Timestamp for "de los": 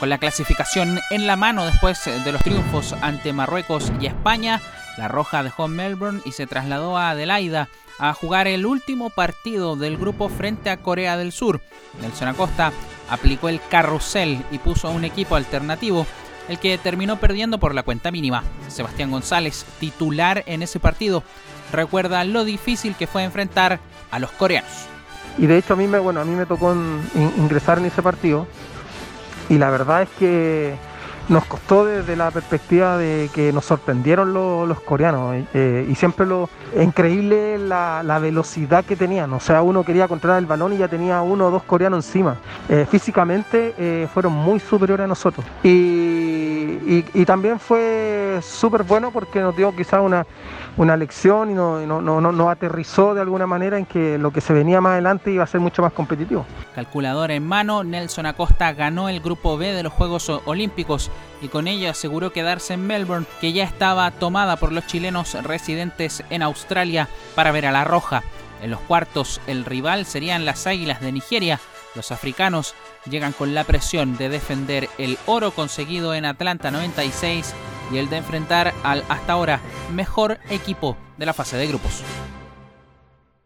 2.06-2.42, 59.72-59.92